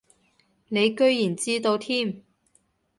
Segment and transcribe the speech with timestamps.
[0.69, 2.23] 你居然知道添